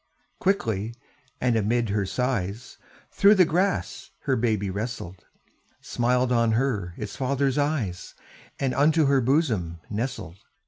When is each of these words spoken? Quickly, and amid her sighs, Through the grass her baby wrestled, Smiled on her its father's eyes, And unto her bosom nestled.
Quickly, 0.39 0.95
and 1.39 1.55
amid 1.55 1.89
her 1.89 2.07
sighs, 2.07 2.79
Through 3.11 3.35
the 3.35 3.45
grass 3.45 4.09
her 4.21 4.35
baby 4.35 4.71
wrestled, 4.71 5.25
Smiled 5.79 6.31
on 6.31 6.53
her 6.53 6.95
its 6.97 7.15
father's 7.15 7.59
eyes, 7.59 8.15
And 8.59 8.73
unto 8.73 9.05
her 9.05 9.21
bosom 9.21 9.79
nestled. 9.91 10.37